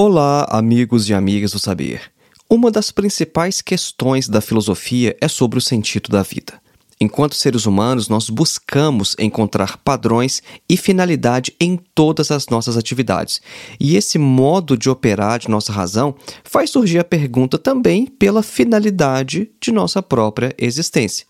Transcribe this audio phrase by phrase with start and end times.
[0.00, 2.02] Olá, amigos e amigas do saber.
[2.48, 6.52] Uma das principais questões da filosofia é sobre o sentido da vida.
[7.00, 13.40] Enquanto seres humanos, nós buscamos encontrar padrões e finalidade em todas as nossas atividades.
[13.80, 19.50] E esse modo de operar de nossa razão faz surgir a pergunta também pela finalidade
[19.60, 21.26] de nossa própria existência.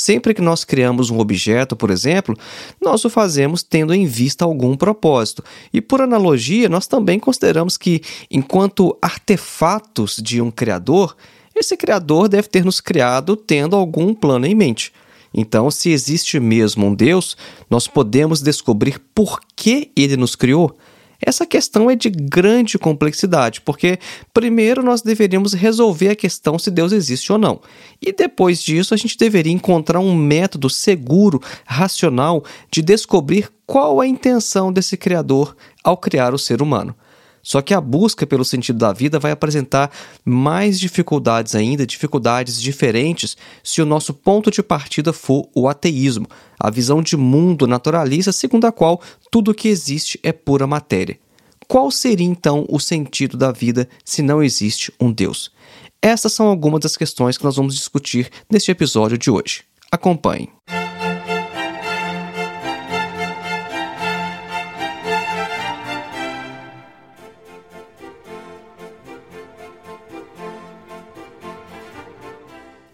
[0.00, 2.34] Sempre que nós criamos um objeto, por exemplo,
[2.80, 5.44] nós o fazemos tendo em vista algum propósito.
[5.74, 8.00] E por analogia, nós também consideramos que,
[8.30, 11.14] enquanto artefatos de um criador,
[11.54, 14.90] esse criador deve ter nos criado tendo algum plano em mente.
[15.34, 17.36] Então, se existe mesmo um Deus,
[17.68, 20.74] nós podemos descobrir por que ele nos criou.
[21.20, 23.98] Essa questão é de grande complexidade, porque
[24.32, 27.60] primeiro nós deveríamos resolver a questão se Deus existe ou não.
[28.00, 34.06] E depois disso, a gente deveria encontrar um método seguro, racional, de descobrir qual a
[34.06, 35.54] intenção desse Criador
[35.84, 36.94] ao criar o ser humano.
[37.42, 39.90] Só que a busca pelo sentido da vida vai apresentar
[40.24, 46.26] mais dificuldades ainda, dificuldades diferentes, se o nosso ponto de partida for o ateísmo,
[46.58, 51.18] a visão de mundo naturalista segundo a qual tudo o que existe é pura matéria.
[51.66, 55.52] Qual seria então o sentido da vida se não existe um Deus?
[56.02, 59.62] Essas são algumas das questões que nós vamos discutir neste episódio de hoje.
[59.92, 60.48] Acompanhe.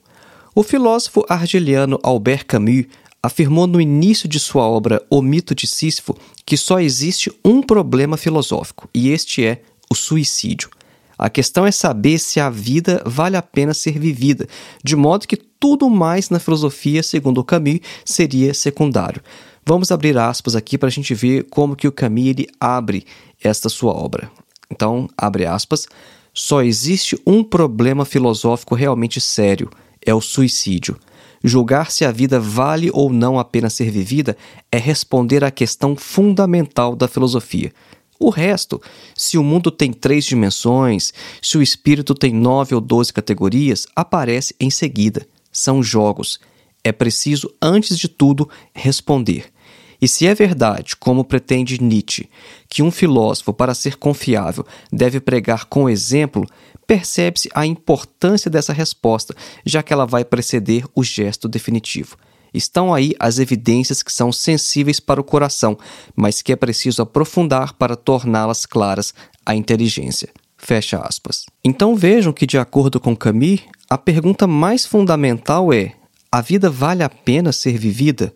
[0.54, 2.86] O filósofo argeliano Albert Camus
[3.22, 8.18] afirmou no início de sua obra O Mito de Sísifo que só existe um problema
[8.18, 10.70] filosófico, e este é o suicídio.
[11.16, 14.48] A questão é saber se a vida vale a pena ser vivida,
[14.84, 19.22] de modo que tudo mais na filosofia, segundo o Camus, seria secundário.
[19.66, 23.06] Vamos abrir aspas aqui para a gente ver como que o Camus ele abre
[23.44, 24.32] esta sua obra.
[24.72, 25.88] Então, abre aspas.
[26.34, 29.70] Só existe um problema filosófico realmente sério:
[30.06, 30.98] é o suicídio.
[31.44, 34.38] Julgar se a vida vale ou não a pena ser vivida
[34.72, 37.72] é responder à questão fundamental da filosofia.
[38.20, 38.82] O resto,
[39.16, 44.54] se o mundo tem três dimensões, se o espírito tem nove ou doze categorias, aparece
[44.60, 45.26] em seguida.
[45.52, 46.40] São jogos.
[46.84, 49.52] É preciso, antes de tudo, responder.
[50.02, 52.30] E se é verdade, como pretende Nietzsche,
[52.70, 56.46] que um filósofo, para ser confiável, deve pregar com exemplo,
[56.88, 59.36] percebe-se a importância dessa resposta,
[59.66, 62.16] já que ela vai preceder o gesto definitivo.
[62.54, 65.78] Estão aí as evidências que são sensíveis para o coração,
[66.16, 69.14] mas que é preciso aprofundar para torná-las claras
[69.46, 70.30] à inteligência.
[70.60, 71.46] Fecha aspas.
[71.64, 75.94] Então vejam que, de acordo com Camus, a pergunta mais fundamental é:
[76.32, 78.34] a vida vale a pena ser vivida?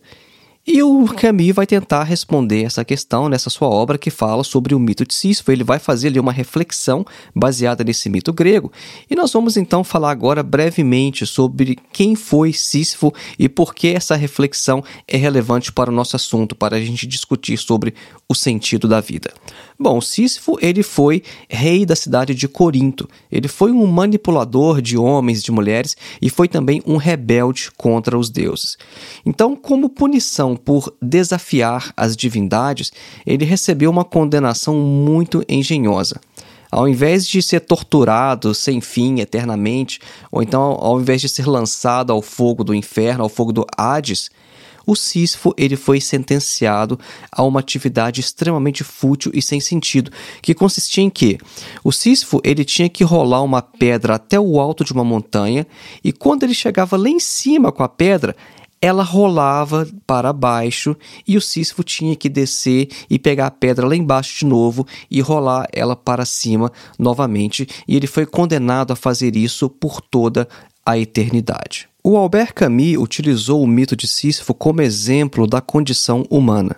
[0.65, 4.79] E o Camus vai tentar responder essa questão nessa sua obra que fala sobre o
[4.79, 5.51] mito de Sísifo.
[5.51, 7.05] Ele vai fazer ali uma reflexão
[7.35, 8.71] baseada nesse mito grego.
[9.09, 14.15] E nós vamos então falar agora brevemente sobre quem foi Sísifo e por que essa
[14.15, 17.93] reflexão é relevante para o nosso assunto, para a gente discutir sobre
[18.29, 19.33] o sentido da vida.
[19.79, 23.09] Bom, Sísifo ele foi rei da cidade de Corinto.
[23.31, 28.17] Ele foi um manipulador de homens e de mulheres e foi também um rebelde contra
[28.17, 28.77] os deuses.
[29.25, 32.91] Então, como punição por desafiar as divindades,
[33.25, 36.19] ele recebeu uma condenação muito engenhosa.
[36.71, 39.99] Ao invés de ser torturado sem fim eternamente,
[40.31, 44.31] ou então ao invés de ser lançado ao fogo do inferno, ao fogo do Hades,
[44.85, 46.99] o Sísifo ele foi sentenciado
[47.31, 51.37] a uma atividade extremamente fútil e sem sentido, que consistia em que
[51.83, 55.65] o Sísifo ele tinha que rolar uma pedra até o alto de uma montanha
[56.03, 58.35] e quando ele chegava lá em cima com a pedra,
[58.83, 60.93] ela rolava para baixo
[61.25, 65.21] e o Sísifo tinha que descer e pegar a pedra lá embaixo de novo e
[65.21, 66.69] rolar ela para cima
[66.99, 70.49] novamente, e ele foi condenado a fazer isso por toda
[70.85, 71.92] a eternidade.
[72.05, 76.75] O Albert Camus utilizou o mito de Sísifo como exemplo da condição humana.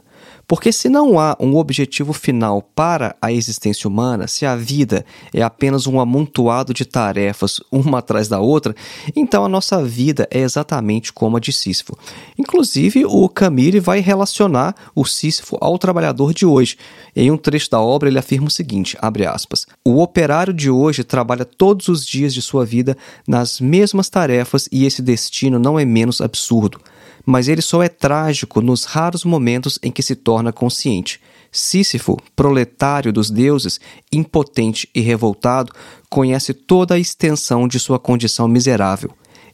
[0.48, 5.42] Porque se não há um objetivo final para a existência humana, se a vida é
[5.42, 8.76] apenas um amontoado de tarefas uma atrás da outra,
[9.16, 11.98] então a nossa vida é exatamente como a de Sísifo.
[12.38, 16.78] Inclusive, o Camille vai relacionar o Sísifo ao trabalhador de hoje.
[17.16, 21.46] Em um trecho da obra, ele afirma o seguinte, aspas, O operário de hoje trabalha
[21.46, 22.98] todos os dias de sua vida
[23.28, 26.80] nas mesmas tarefas e esse destino não é menos absurdo
[27.26, 31.20] mas ele só é trágico nos raros momentos em que se torna consciente.
[31.52, 33.80] Sísifo, proletário dos deuses,
[34.12, 35.74] impotente e revoltado,
[36.10, 39.12] conhece toda a extensão de sua condição miserável.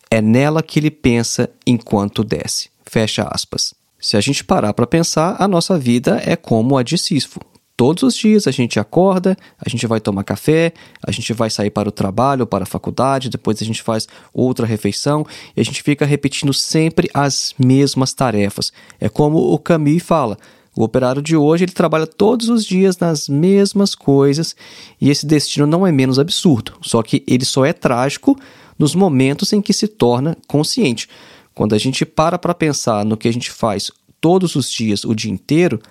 [0.10, 2.70] É nela que ele pensa enquanto desce.
[2.84, 3.74] Fecha aspas.
[4.00, 7.40] Se a gente parar para pensar, a nossa vida é como a de Sísifo.
[7.82, 10.72] Todos os dias a gente acorda, a gente vai tomar café,
[11.04, 14.68] a gente vai sair para o trabalho, para a faculdade, depois a gente faz outra
[14.68, 15.26] refeição
[15.58, 18.72] e a gente fica repetindo sempre as mesmas tarefas.
[19.00, 20.38] É como o Camus fala.
[20.78, 24.56] O operário de hoje ele trabalha todos os dias nas mesmas coisas
[25.02, 28.40] e esse destino não é menos absurdo, só que ele só é trágico
[28.78, 31.10] nos momentos em que se torna consciente.
[31.56, 33.90] Quando a gente para para pensar no que a gente faz
[34.22, 35.82] todos os dias, o dia inteiro,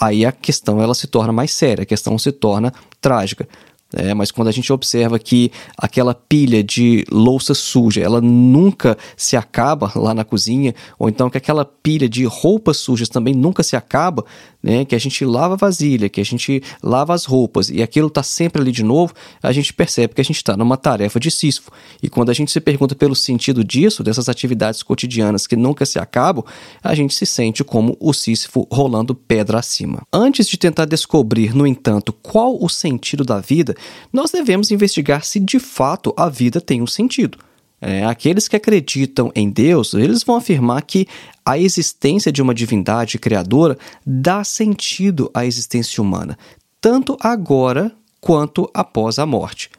[0.00, 3.48] aí a questão ela se torna mais séria, a questão se torna trágica.
[3.94, 9.34] É, mas quando a gente observa que aquela pilha de louça suja, ela nunca se
[9.34, 13.76] acaba lá na cozinha, ou então que aquela pilha de roupas sujas também nunca se
[13.76, 14.26] acaba,
[14.62, 14.84] né?
[14.84, 18.22] Que a gente lava a vasilha, que a gente lava as roupas e aquilo está
[18.22, 21.70] sempre ali de novo, a gente percebe que a gente está numa tarefa de Sísifo.
[22.02, 25.98] E quando a gente se pergunta pelo sentido disso, dessas atividades cotidianas que nunca se
[25.98, 26.44] acabam,
[26.82, 30.02] a gente se sente como o Sísifo rolando pedra acima.
[30.12, 33.74] Antes de tentar descobrir, no entanto, qual o sentido da vida,
[34.12, 37.38] nós devemos investigar se de fato a vida tem um sentido.
[37.80, 41.06] É, aqueles que acreditam em Deus, eles vão afirmar que
[41.44, 46.36] a existência de uma divindade criadora dá sentido à existência humana,
[46.80, 49.70] tanto agora quanto após a morte.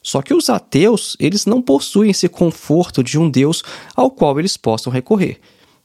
[0.00, 3.62] Só que os ateus, eles não possuem esse conforto de um Deus
[3.94, 5.40] ao qual eles possam recorrer.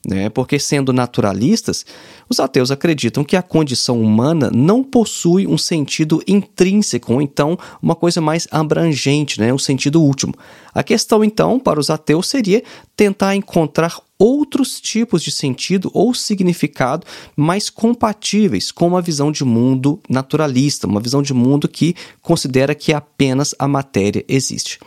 [0.05, 0.29] Né?
[0.29, 1.85] Porque, sendo naturalistas,
[2.27, 7.95] os ateus acreditam que a condição humana não possui um sentido intrínseco, ou então uma
[7.95, 9.54] coisa mais abrangente, né?
[9.54, 10.33] um sentido último.
[10.73, 12.63] A questão, então, para os ateus seria
[12.97, 19.99] tentar encontrar outros tipos de sentido ou significado mais compatíveis com uma visão de mundo
[20.09, 24.80] naturalista, uma visão de mundo que considera que apenas a matéria existe.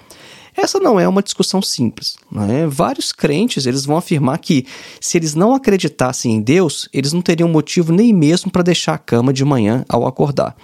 [0.57, 2.17] Essa não é uma discussão simples.
[2.33, 2.67] Né?
[2.67, 4.67] Vários crentes eles vão afirmar que
[5.01, 8.99] se eles não acreditassem em Deus, eles não teriam motivo nem mesmo para deixar a
[8.99, 10.57] cama de manhã ao acordar.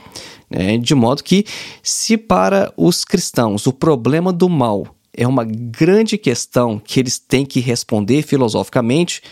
[0.48, 0.78] Né?
[0.78, 1.44] De modo que,
[1.82, 7.44] se para os cristãos o problema do mal é uma grande questão que eles têm
[7.44, 9.22] que responder filosoficamente.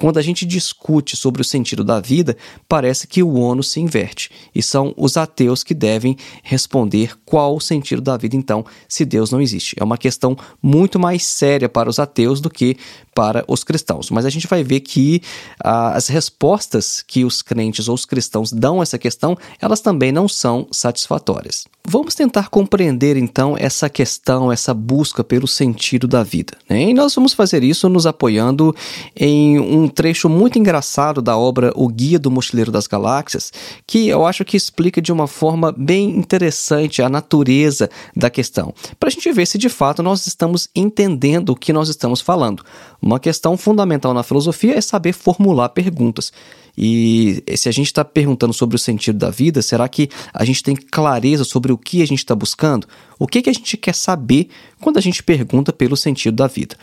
[0.00, 2.34] Quando a gente discute sobre o sentido da vida,
[2.66, 7.60] parece que o ônus se inverte e são os ateus que devem responder qual o
[7.60, 9.76] sentido da vida, então, se Deus não existe.
[9.78, 12.78] É uma questão muito mais séria para os ateus do que
[13.14, 14.08] para os cristãos.
[14.08, 15.20] Mas a gente vai ver que
[15.62, 20.12] ah, as respostas que os crentes ou os cristãos dão a essa questão, elas também
[20.12, 21.66] não são satisfatórias.
[21.86, 26.56] Vamos tentar compreender então essa questão, essa busca pelo sentido da vida.
[26.68, 26.90] Né?
[26.90, 28.74] E nós vamos fazer isso nos apoiando
[29.16, 33.52] em um trecho muito engraçado da obra O Guia do Mochileiro das Galáxias,
[33.86, 39.08] que eu acho que explica de uma forma bem interessante a natureza da questão, para
[39.08, 42.64] a gente ver se de fato nós estamos entendendo o que nós estamos falando.
[43.02, 46.32] Uma questão fundamental na filosofia é saber formular perguntas.
[46.76, 50.62] E se a gente está perguntando sobre o sentido da vida, será que a gente
[50.62, 52.86] tem clareza sobre o que a gente está buscando?
[53.18, 54.48] O que, que a gente quer saber
[54.80, 56.76] quando a gente pergunta pelo sentido da vida?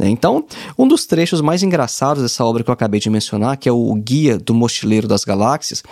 [0.00, 0.08] Né?
[0.08, 0.46] Então,
[0.78, 3.94] um dos trechos mais engraçados dessa obra que eu acabei de mencionar, que é o
[3.96, 5.82] Guia do Mochileiro das Galáxias,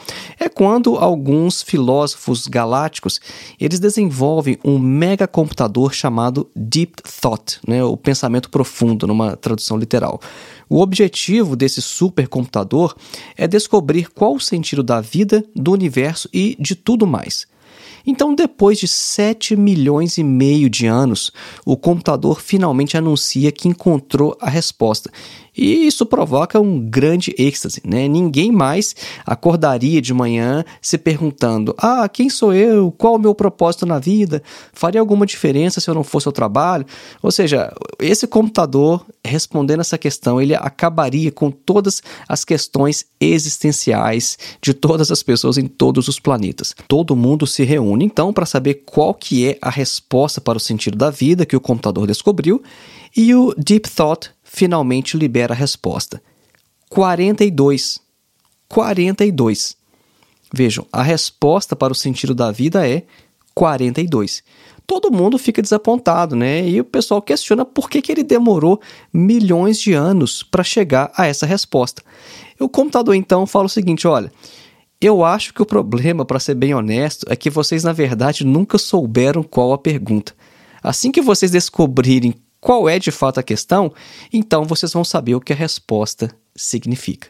[0.41, 3.21] é quando alguns filósofos galácticos
[3.61, 7.85] eles desenvolvem um megacomputador chamado Deep Thought, né?
[7.85, 10.19] o pensamento profundo, numa tradução literal.
[10.71, 12.97] O objetivo desse supercomputador
[13.37, 17.47] é descobrir qual o sentido da vida, do universo e de tudo mais.
[18.11, 21.31] Então, depois de 7 milhões e meio de anos,
[21.63, 25.11] o computador finalmente anuncia que encontrou a resposta.
[25.59, 28.07] E isso provoca um grande êxtase, né?
[28.07, 28.95] Ninguém mais
[29.27, 32.93] acordaria de manhã se perguntando: "Ah, quem sou eu?
[32.93, 34.41] Qual o meu propósito na vida?
[34.73, 36.87] Faria alguma diferença se eu não fosse ao trabalho?"
[37.21, 44.73] Ou seja, esse computador respondendo essa questão, ele acabaria com todas as questões existenciais de
[44.73, 46.75] todas as pessoas em todos os planetas.
[46.87, 50.97] Todo mundo se reúne então para saber qual que é a resposta para o sentido
[50.97, 52.63] da vida que o computador descobriu,
[53.17, 56.23] e o Deep Thought finalmente libera a resposta.
[56.89, 58.01] 42.
[58.67, 59.77] 42.
[60.53, 63.05] Vejam, a resposta para o sentido da vida é
[63.55, 64.43] 42.
[64.87, 66.67] Todo mundo fica desapontado, né?
[66.67, 68.81] E o pessoal questiona por que, que ele demorou
[69.13, 72.03] milhões de anos para chegar a essa resposta.
[72.59, 74.33] O computador então fala o seguinte: olha,
[74.99, 78.79] eu acho que o problema, para ser bem honesto, é que vocês na verdade nunca
[78.79, 80.35] souberam qual a pergunta.
[80.83, 83.93] Assim que vocês descobrirem qual é de fato a questão,
[84.33, 87.29] então vocês vão saber o que a resposta significa.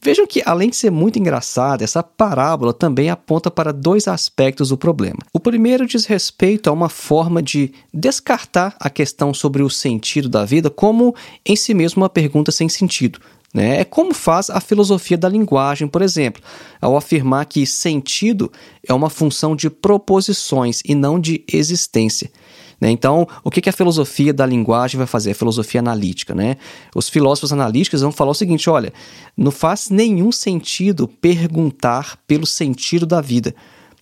[0.00, 4.76] Vejam que, além de ser muito engraçada, essa parábola também aponta para dois aspectos do
[4.76, 5.18] problema.
[5.32, 10.44] O primeiro diz respeito a uma forma de descartar a questão sobre o sentido da
[10.44, 13.18] vida como em si mesmo uma pergunta sem sentido.
[13.54, 13.80] Né?
[13.80, 16.42] É como faz a filosofia da linguagem, por exemplo,
[16.80, 18.52] ao afirmar que sentido
[18.86, 22.30] é uma função de proposições e não de existência.
[22.80, 22.90] Né?
[22.90, 25.30] Então, o que, que a filosofia da linguagem vai fazer?
[25.30, 26.34] A filosofia analítica.
[26.34, 26.56] Né?
[26.94, 28.92] Os filósofos analíticos vão falar o seguinte: olha,
[29.36, 33.54] não faz nenhum sentido perguntar pelo sentido da vida.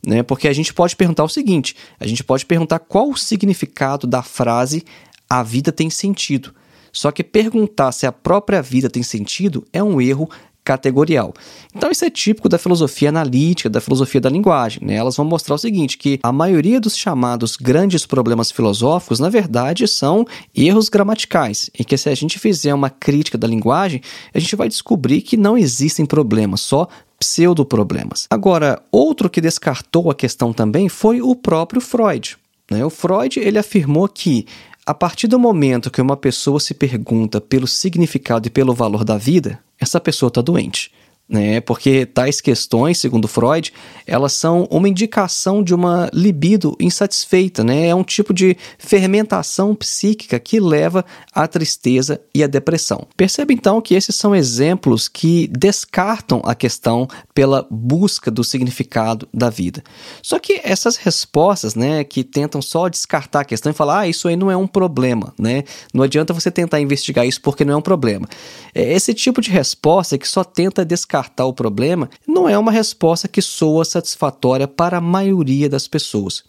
[0.07, 0.23] Né?
[0.23, 4.23] Porque a gente pode perguntar o seguinte: a gente pode perguntar qual o significado da
[4.23, 4.85] frase
[5.29, 6.55] a vida tem sentido.
[6.93, 10.31] Só que perguntar se a própria vida tem sentido é um erro
[10.65, 11.35] categorial.
[11.75, 14.85] Então isso é típico da filosofia analítica, da filosofia da linguagem.
[14.85, 14.95] Né?
[14.95, 19.87] Elas vão mostrar o seguinte, que a maioria dos chamados grandes problemas filosóficos, na verdade,
[19.87, 24.01] são erros gramaticais, e que se a gente fizer uma crítica da linguagem,
[24.33, 28.27] a gente vai descobrir que não existem problemas, só pseudo-problemas.
[28.31, 32.37] Agora, outro que descartou a questão também foi o próprio Freud.
[32.71, 32.85] Né?
[32.85, 34.47] O Freud ele afirmou que
[34.87, 39.17] a partir do momento que uma pessoa se pergunta pelo significado e pelo valor da
[39.17, 40.93] vida, essa pessoa está doente
[41.29, 41.61] né?
[41.61, 43.73] Porque tais questões, segundo Freud,
[44.07, 47.89] elas são uma indicação de uma libido insatisfeita, né?
[47.89, 53.07] É um tipo de fermentação psíquica que leva à tristeza e à depressão.
[53.17, 59.49] Perceba então que esses são exemplos que descartam a questão pela busca do significado da
[59.49, 59.83] vida.
[60.23, 64.29] Só que essas respostas, né, que tentam só descartar a questão e falar, ah, isso
[64.29, 65.65] aí não é um problema, né?
[65.93, 68.29] Não adianta você tentar investigar isso porque não é um problema.
[68.75, 72.73] É esse tipo de resposta que só tenta descartar descartar o problema não é uma
[72.73, 76.43] resposta que soa satisfatória para a maioria das pessoas.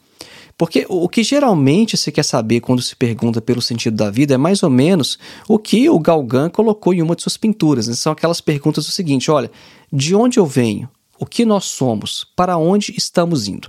[0.57, 4.37] Porque o que geralmente se quer saber quando se pergunta pelo sentido da vida é
[4.37, 7.87] mais ou menos o que o Galgan colocou em uma de suas pinturas.
[7.87, 7.93] Né?
[7.93, 9.51] São aquelas perguntas do seguinte: olha,
[9.91, 10.89] de onde eu venho?
[11.19, 12.25] O que nós somos?
[12.35, 13.67] Para onde estamos indo?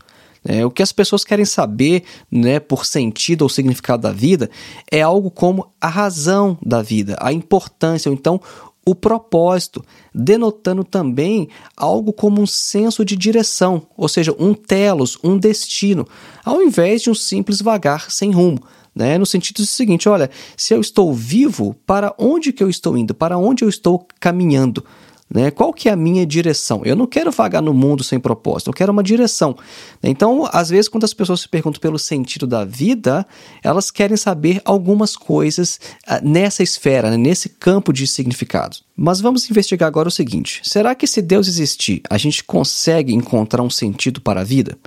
[0.49, 4.49] É, o que as pessoas querem saber né, por sentido ou significado da vida
[4.91, 8.41] é algo como a razão da vida, a importância, ou então
[8.89, 15.37] o propósito, denotando também algo como um senso de direção, ou seja, um telos, um
[15.37, 16.07] destino,
[16.45, 18.61] ao invés de um simples vagar sem rumo.
[18.95, 19.19] Né?
[19.19, 23.13] No sentido do seguinte: olha, se eu estou vivo, para onde que eu estou indo?
[23.13, 24.83] Para onde eu estou caminhando?
[25.29, 25.51] Né?
[25.51, 26.83] Qual que é a minha direção?
[26.85, 29.57] Eu não quero vagar no mundo sem propósito, eu quero uma direção.
[30.03, 33.27] Então, às vezes, quando as pessoas se perguntam pelo sentido da vida,
[33.63, 37.17] elas querem saber algumas coisas uh, nessa esfera, né?
[37.17, 38.85] nesse campo de significados.
[38.97, 43.63] Mas vamos investigar agora o seguinte: será que se Deus existir, a gente consegue encontrar
[43.63, 44.79] um sentido para a vida?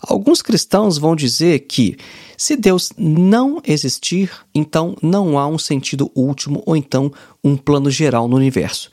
[0.00, 1.98] Alguns cristãos vão dizer que
[2.34, 7.12] se Deus não existir, então não há um sentido último ou então
[7.44, 8.90] um plano geral no universo.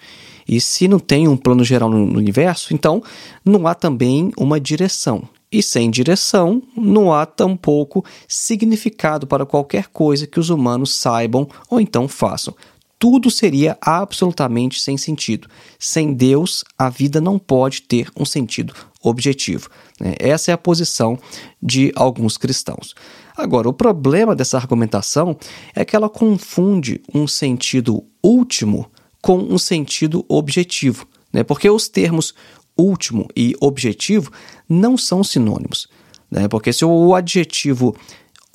[0.48, 3.04] E se não tem um plano geral no universo, então
[3.44, 5.28] não há também uma direção.
[5.52, 11.80] E sem direção, não há tampouco significado para qualquer coisa que os humanos saibam ou
[11.80, 12.54] então façam.
[13.00, 15.48] Tudo seria absolutamente sem sentido.
[15.78, 19.70] Sem Deus, a vida não pode ter um sentido objetivo.
[20.00, 20.16] Né?
[20.20, 21.18] Essa é a posição
[21.62, 22.96] de alguns cristãos.
[23.38, 25.38] Agora, o problema dessa argumentação
[25.76, 28.90] é que ela confunde um sentido último
[29.28, 31.44] com um sentido objetivo, né?
[31.44, 32.34] porque os termos
[32.78, 34.32] último e objetivo
[34.70, 35.90] não são sinônimos.
[36.32, 36.48] Né?
[36.48, 37.94] Porque se o adjetivo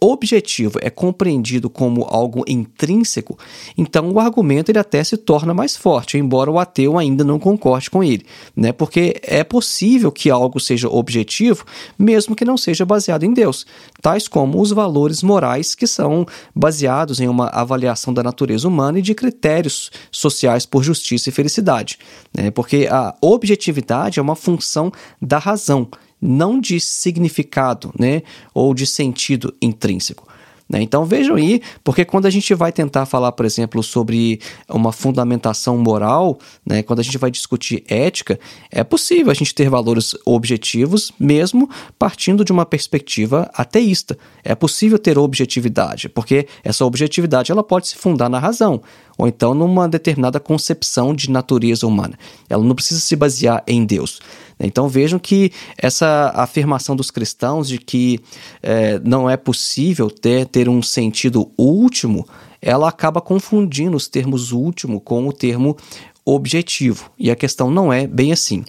[0.02, 3.38] objetivo é compreendido como algo intrínseco,
[3.78, 7.88] então o argumento ele até se torna mais forte, embora o ateu ainda não concorde
[7.88, 8.25] com ele,
[8.56, 8.73] né?
[8.73, 11.64] Porque é possível que algo seja objetivo,
[11.99, 13.64] mesmo que não seja baseado em Deus,
[14.00, 19.02] tais como os valores morais que são baseados em uma avaliação da natureza humana e
[19.02, 21.99] de critérios sociais por justiça e felicidade,
[22.37, 22.50] né?
[22.50, 24.90] Porque a objetividade é uma função
[25.21, 25.88] da razão
[26.23, 28.23] não de significado, né,
[28.55, 30.33] ou de sentido intrínseco.
[30.73, 30.81] Né?
[30.81, 35.76] Então vejam aí, porque quando a gente vai tentar falar, por exemplo, sobre uma fundamentação
[35.76, 41.12] moral, né, quando a gente vai discutir ética, é possível a gente ter valores objetivos,
[41.21, 44.17] mesmo partindo de uma perspectiva ateísta.
[44.43, 48.81] É possível ter objetividade, porque essa objetividade ela pode se fundar na razão
[49.23, 52.19] ou então numa determinada concepção de natureza humana.
[52.50, 54.19] Ela não precisa se basear em Deus.
[54.59, 58.19] Então vejam que essa afirmação dos cristãos de que
[58.61, 62.26] é, não é possível ter, ter um sentido último,
[62.61, 65.76] ela acaba confundindo os termos último com o termo
[66.25, 67.09] objetivo.
[67.17, 68.64] E a questão não é bem assim.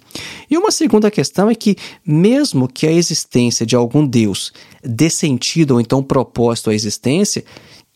[0.51, 5.71] E uma segunda questão é que, mesmo que a existência de algum Deus dê sentido
[5.71, 7.43] ou então propósito à existência,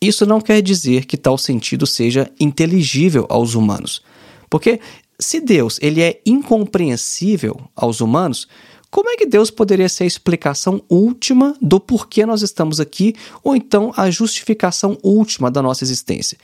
[0.00, 4.02] isso não quer dizer que tal sentido seja inteligível aos humanos.
[4.48, 4.80] Porque
[5.18, 8.46] se Deus ele é incompreensível aos humanos,
[8.90, 13.14] como é que Deus poderia ser a explicação última do porquê nós estamos aqui,
[13.44, 16.38] ou então a justificação última da nossa existência?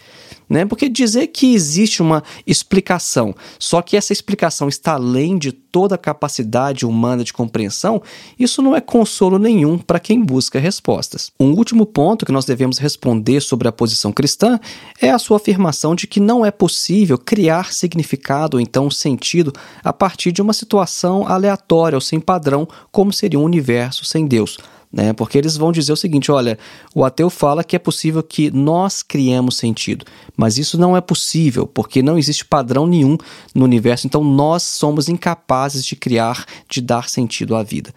[0.48, 0.66] Né?
[0.66, 5.98] Porque dizer que existe uma explicação, só que essa explicação está além de toda a
[5.98, 8.00] capacidade humana de compreensão,
[8.38, 11.32] isso não é consolo nenhum para quem busca respostas.
[11.40, 14.60] Um último ponto que nós devemos responder sobre a posição cristã
[15.00, 19.92] é a sua afirmação de que não é possível criar significado ou então sentido a
[19.92, 24.56] partir de uma situação aleatória ou sem padrão, como seria um universo sem Deus
[24.94, 25.12] né?
[25.12, 26.56] Porque eles vão dizer o seguinte: olha,
[26.94, 31.66] o ateu fala que é possível que nós criemos sentido, mas isso não é possível,
[31.66, 33.18] porque não existe padrão nenhum
[33.54, 37.92] no universo, então nós somos incapazes de criar, de dar sentido à vida.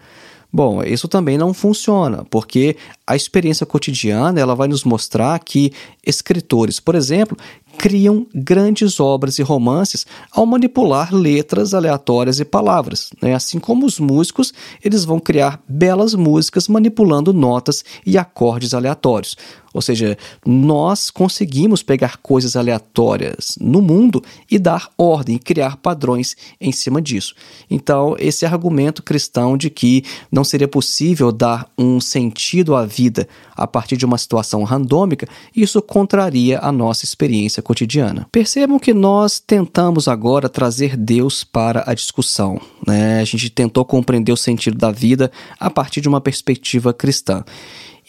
[0.50, 2.74] Bom, isso também não funciona, porque
[3.06, 5.72] a experiência cotidiana ela vai nos mostrar que
[6.04, 7.36] escritores, por exemplo,
[7.78, 13.10] criam grandes obras e romances ao manipular letras aleatórias e palavras.
[13.22, 13.34] Né?
[13.34, 14.52] Assim como os músicos,
[14.84, 19.36] eles vão criar belas músicas manipulando notas e acordes aleatórios.
[19.72, 26.72] Ou seja, nós conseguimos pegar coisas aleatórias no mundo e dar ordem, criar padrões em
[26.72, 27.34] cima disso.
[27.70, 33.66] Então, esse argumento cristão de que não seria possível dar um sentido à vida a
[33.66, 38.26] partir de uma situação randômica, isso contraria a nossa experiência cotidiana.
[38.32, 42.58] Percebam que nós tentamos agora trazer Deus para a discussão.
[42.86, 43.20] Né?
[43.20, 47.44] A gente tentou compreender o sentido da vida a partir de uma perspectiva cristã.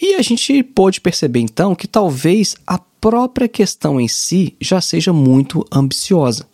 [0.02, 5.12] E a gente pôde perceber então que talvez a própria questão em si já seja
[5.12, 6.48] muito ambiciosa.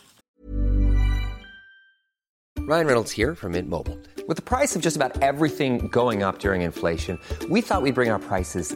[2.68, 4.00] Ryan Reynolds here from Mint Mobile.
[4.28, 8.10] With the price of just about everything going up during inflation, we thought we'd bring
[8.10, 8.76] our prices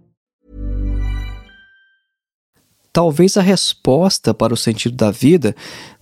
[2.93, 5.55] Talvez a resposta para o sentido da vida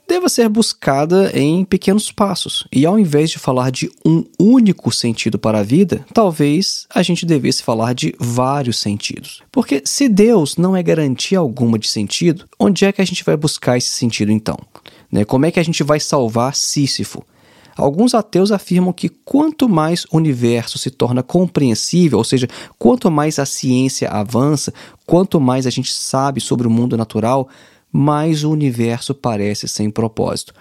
[0.09, 2.67] deva ser buscada em pequenos passos.
[2.71, 7.27] E ao invés de falar de um único sentido para a vida, talvez a gente
[7.27, 9.43] devesse falar de vários sentidos.
[9.51, 13.37] Porque se Deus não é garantia alguma de sentido, onde é que a gente vai
[13.37, 14.57] buscar esse sentido então?
[15.11, 15.23] Né?
[15.23, 17.23] Como é que a gente vai salvar Sísifo?
[17.79, 23.39] Alguns ateus afirmam que quanto mais o universo se torna compreensível, ou seja, quanto mais
[23.39, 24.73] a ciência avança,
[25.05, 27.47] quanto mais a gente sabe sobre o mundo natural,
[27.91, 30.53] mais o universo parece sem propósito.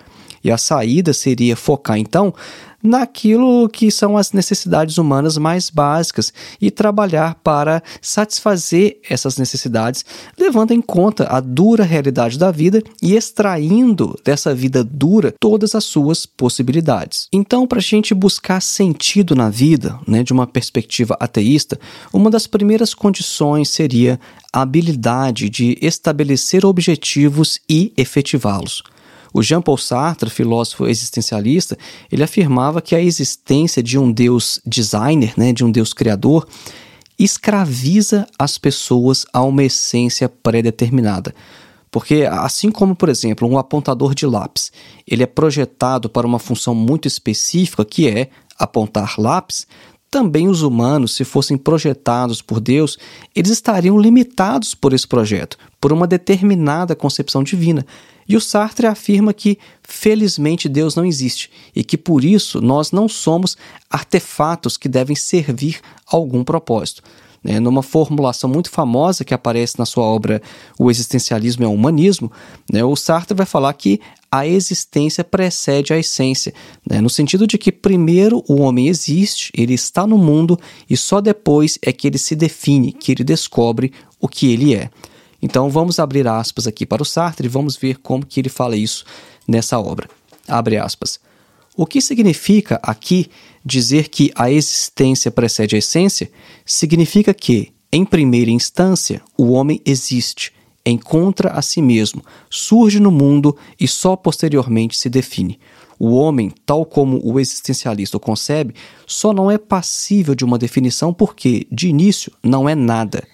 [0.43, 2.35] E a saída seria focar então
[2.83, 10.05] naquilo que são as necessidades humanas mais básicas e trabalhar para satisfazer essas necessidades,
[10.39, 15.85] levando em conta a dura realidade da vida e extraindo dessa vida dura todas as
[15.85, 17.29] suas possibilidades.
[17.33, 21.79] Então, para a gente buscar sentido na vida, né, de uma perspectiva ateísta,
[22.13, 24.21] uma das primeiras condições seria
[24.53, 28.83] a habilidade de estabelecer objetivos e efetivá-los.
[29.33, 31.77] O Jean-Paul Sartre, filósofo existencialista,
[32.11, 36.47] ele afirmava que a existência de um Deus designer, né, de um Deus criador,
[37.19, 41.35] escraviza as pessoas a uma essência pré-determinada.
[41.91, 44.71] Porque, assim como, por exemplo, um apontador de lápis,
[45.07, 49.67] ele é projetado para uma função muito específica, que é apontar lápis,
[50.11, 52.99] também os humanos, se fossem projetados por Deus,
[53.35, 57.85] eles estariam limitados por esse projeto, por uma determinada concepção divina.
[58.29, 63.09] E o Sartre afirma que, felizmente, Deus não existe e que por isso nós não
[63.09, 63.57] somos
[63.89, 67.03] artefatos que devem servir a algum propósito.
[67.43, 67.59] Né?
[67.61, 70.43] Numa formulação muito famosa que aparece na sua obra
[70.79, 72.31] O Existencialismo é o Humanismo,
[72.71, 72.85] né?
[72.85, 76.53] o Sartre vai falar que a existência precede a essência,
[76.89, 77.01] né?
[77.01, 80.59] no sentido de que primeiro o homem existe, ele está no mundo
[80.91, 84.91] e só depois é que ele se define, que ele descobre o que ele é.
[85.41, 88.77] Então vamos abrir aspas aqui para o Sartre e vamos ver como que ele fala
[88.77, 89.05] isso
[89.47, 90.09] nessa obra.
[90.47, 91.21] Abre aspas.
[91.77, 93.31] O que significa aqui
[93.65, 96.29] dizer que a existência precede a essência?
[96.67, 100.53] Significa que, em primeira instância, o homem existe,
[100.85, 105.61] encontra a si mesmo, surge no mundo e só posteriormente se define.
[106.01, 108.75] O homem, tal como o existencialista o concebe,
[109.07, 113.27] só não é passível de uma definição porque, de início, não é nada.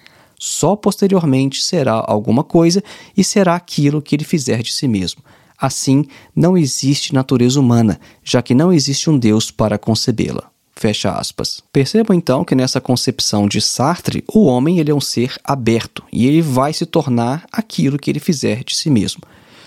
[0.47, 2.85] Só posteriormente será alguma coisa
[3.17, 5.23] e será aquilo que ele fizer de si mesmo.
[5.59, 6.05] Assim,
[6.37, 10.51] não existe natureza humana, já que não existe um Deus para concebê-la.
[10.77, 11.63] Fecha aspas.
[11.73, 16.27] Percebam então que nessa concepção de Sartre, o homem ele é um ser aberto e
[16.27, 19.23] ele vai se tornar aquilo que ele fizer de si mesmo.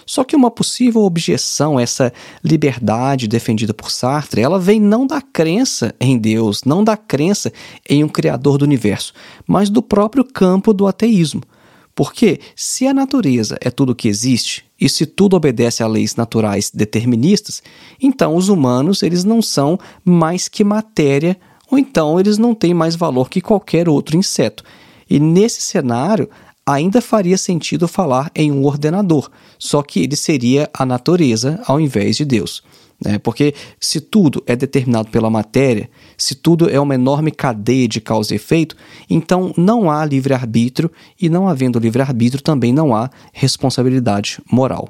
[0.08, 5.22] Só que uma possível objeção a essa liberdade defendida por Sartre, ela vem não da
[5.22, 7.52] crença em Deus, não da crença
[7.88, 9.14] em um criador do universo,
[9.46, 11.44] mas do próprio campo do ateísmo.
[11.94, 16.16] Porque se a natureza é tudo o que existe, e se tudo obedece a leis
[16.16, 17.62] naturais deterministas,
[18.02, 21.38] então os humanos eles não são mais que matéria,
[21.70, 24.64] ou então eles não têm mais valor que qualquer outro inseto.
[25.10, 26.30] E nesse cenário,
[26.68, 32.18] ainda faria sentido falar em um ordenador, só que ele seria a natureza ao invés
[32.18, 32.62] de Deus.
[33.04, 33.18] Né?
[33.20, 38.34] Porque se tudo é determinado pela matéria, se tudo é uma enorme cadeia de causa
[38.34, 38.76] e efeito,
[39.10, 44.90] então não há livre-arbítrio, e não havendo livre-arbítrio também não há responsabilidade moral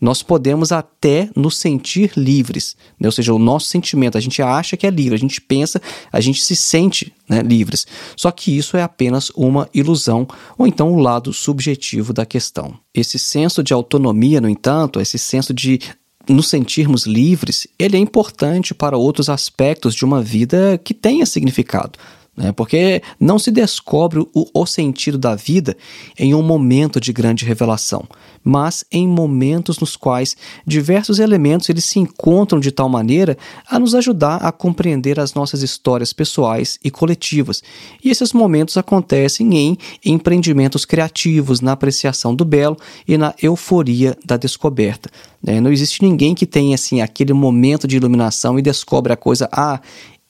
[0.00, 3.08] nós podemos até nos sentir livres, né?
[3.08, 5.80] ou seja, o nosso sentimento, a gente acha que é livre, a gente pensa,
[6.12, 7.86] a gente se sente né, livres.
[8.16, 12.74] Só que isso é apenas uma ilusão, ou então o lado subjetivo da questão.
[12.94, 15.80] Esse senso de autonomia, no entanto, esse senso de
[16.28, 21.98] nos sentirmos livres, ele é importante para outros aspectos de uma vida que tenha significado
[22.38, 22.52] né?
[22.52, 25.76] porque não se descobre o, o sentido da vida
[26.18, 28.04] em um momento de grande revelação,
[28.44, 33.36] mas em momentos nos quais diversos elementos eles se encontram de tal maneira
[33.68, 37.62] a nos ajudar a compreender as nossas histórias pessoais e coletivas.
[38.02, 44.36] E esses momentos acontecem em empreendimentos criativos, na apreciação do belo e na euforia da
[44.36, 45.10] descoberta.
[45.42, 45.60] Né?
[45.60, 49.80] Não existe ninguém que tenha assim aquele momento de iluminação e descobre a coisa, ah,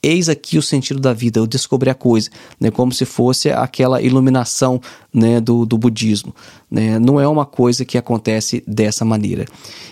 [0.02, 2.30] eis aqui o sentido da vida, eu descobri a coisa,
[2.60, 4.80] né, como se fosse aquela iluminação
[5.12, 6.34] né, do, do budismo.
[6.70, 9.44] Né, não é uma coisa que acontece dessa maneira.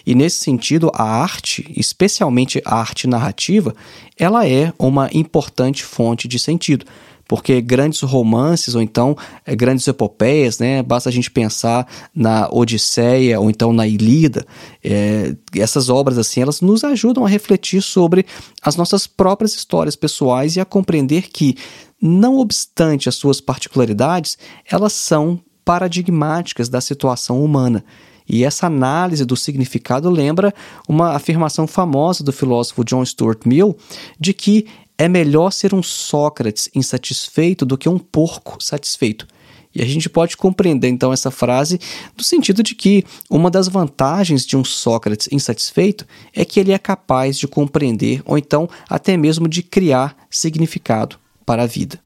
[0.06, 3.74] E nesse sentido, a arte, especialmente a arte narrativa,
[4.18, 6.86] ela é uma importante fonte de sentido
[7.28, 10.82] porque grandes romances ou então é, grandes epopeias, né?
[10.82, 14.46] Basta a gente pensar na Odisseia ou então na Ilíada.
[14.82, 18.26] É, essas obras assim, elas nos ajudam a refletir sobre
[18.62, 21.56] as nossas próprias histórias pessoais e a compreender que,
[22.00, 24.38] não obstante as suas particularidades,
[24.70, 27.84] elas são paradigmáticas da situação humana.
[28.28, 30.52] E essa análise do significado lembra
[30.88, 33.76] uma afirmação famosa do filósofo John Stuart Mill
[34.18, 34.66] de que
[34.98, 39.26] é melhor ser um Sócrates insatisfeito do que um porco satisfeito.
[39.74, 41.78] E a gente pode compreender então essa frase
[42.16, 46.78] no sentido de que uma das vantagens de um Sócrates insatisfeito é que ele é
[46.78, 52.05] capaz de compreender ou então até mesmo de criar significado para a vida.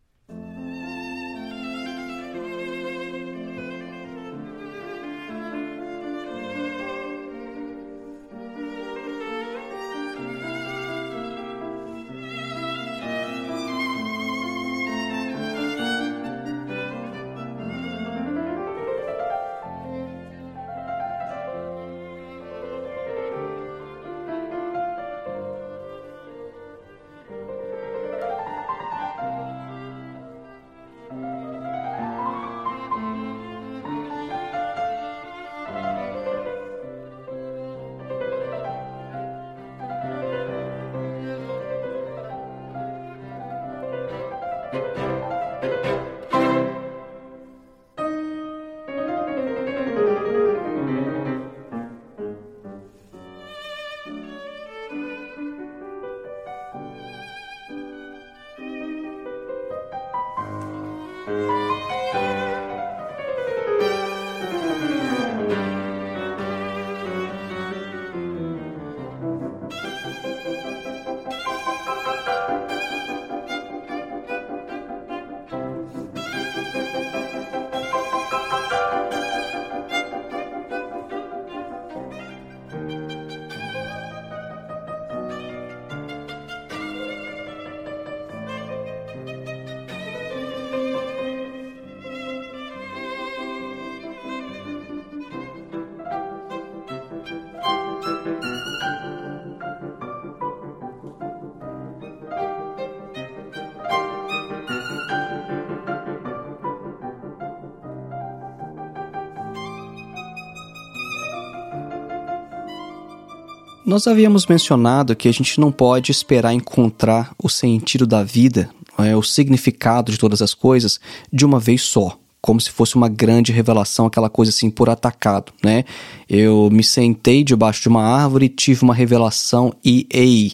[113.90, 119.16] Nós havíamos mencionado que a gente não pode esperar encontrar o sentido da vida, é,
[119.16, 121.00] o significado de todas as coisas,
[121.33, 125.53] de uma vez só como se fosse uma grande revelação, aquela coisa assim por atacado,
[125.64, 125.85] né?
[126.29, 130.53] Eu me sentei debaixo de uma árvore, tive uma revelação e ei,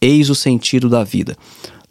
[0.00, 1.36] eis o sentido da vida.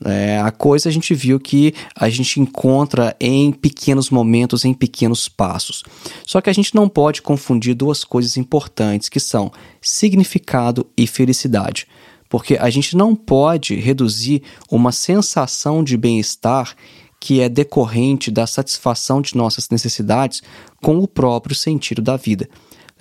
[0.05, 5.29] É, a coisa a gente viu que a gente encontra em pequenos momentos, em pequenos
[5.29, 5.83] passos.
[6.25, 11.87] Só que a gente não pode confundir duas coisas importantes, que são significado e felicidade.
[12.27, 16.75] Porque a gente não pode reduzir uma sensação de bem-estar
[17.19, 20.41] que é decorrente da satisfação de nossas necessidades
[20.81, 22.49] com o próprio sentido da vida.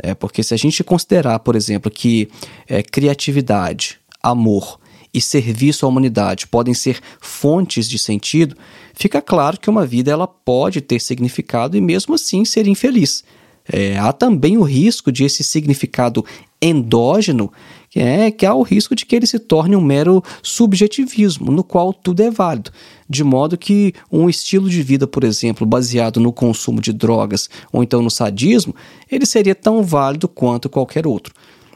[0.01, 2.29] É, porque se a gente considerar, por exemplo, que
[2.69, 4.79] é, criatividade, amor,
[5.13, 8.57] e serviço à humanidade podem ser fontes de sentido,
[8.95, 13.25] fica claro que uma vida ela pode ter significado e mesmo assim ser infeliz.
[13.71, 16.25] É, há também o risco de esse significado
[16.61, 17.53] endógeno,
[17.91, 21.63] que é que há o risco de que ele se torne um mero subjetivismo, no
[21.63, 22.71] qual tudo é válido,
[23.09, 27.83] de modo que um estilo de vida, por exemplo, baseado no consumo de drogas ou
[27.83, 28.75] então no sadismo,
[29.11, 31.35] ele seria tão válido quanto qualquer outro.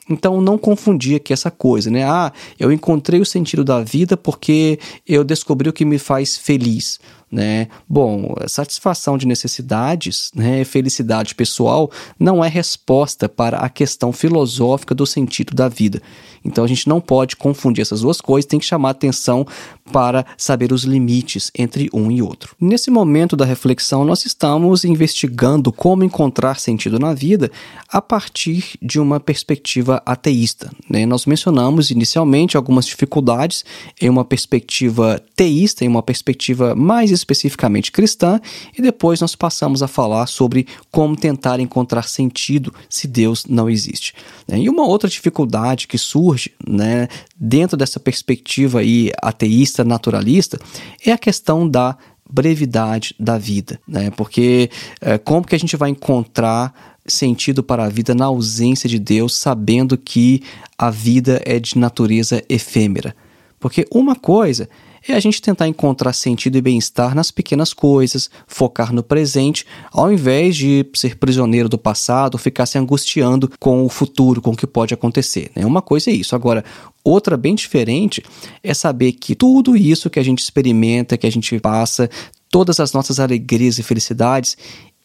[0.09, 2.05] Então não confundir aqui essa coisa, né?
[2.05, 7.01] Ah, eu encontrei o sentido da vida porque eu descobri o que me faz feliz
[7.31, 7.69] né?
[7.89, 15.07] Bom, satisfação de necessidades, né, felicidade pessoal não é resposta para a questão filosófica do
[15.07, 16.01] sentido da vida.
[16.45, 19.45] Então a gente não pode confundir essas duas coisas, tem que chamar atenção
[19.93, 22.55] para saber os limites entre um e outro.
[22.61, 27.51] Nesse momento da reflexão, nós estamos investigando como encontrar sentido na vida
[27.89, 30.71] a partir de uma perspectiva ateísta.
[30.89, 31.07] Né?
[31.07, 33.65] Nós mencionamos inicialmente algumas dificuldades
[34.01, 38.41] em uma perspectiva teísta, em uma perspectiva mais especificamente cristã,
[38.77, 44.15] e depois nós passamos a falar sobre como tentar encontrar sentido se Deus não existe.
[44.47, 44.61] Né?
[44.61, 50.59] E uma outra dificuldade que surge né, dentro dessa perspectiva aí ateísta, naturalista,
[51.05, 51.97] é a questão da
[52.29, 54.11] brevidade da vida, né?
[54.11, 54.69] Porque
[55.01, 56.75] é, como que a gente vai encontrar
[57.07, 60.43] sentido para a vida na ausência de Deus, sabendo que
[60.77, 63.15] a vida é de natureza efêmera?
[63.61, 64.69] Porque uma coisa
[65.09, 70.13] é a gente tentar encontrar sentido e bem-estar nas pequenas coisas, focar no presente, ao
[70.13, 74.67] invés de ser prisioneiro do passado, ficar se angustiando com o futuro, com o que
[74.67, 75.51] pode acontecer.
[75.55, 75.65] Né?
[75.65, 76.35] Uma coisa é isso.
[76.35, 76.65] Agora,
[77.05, 78.23] outra bem diferente
[78.63, 82.11] é saber que tudo isso que a gente experimenta, que a gente passa,
[82.51, 84.57] todas as nossas alegrias e felicidades,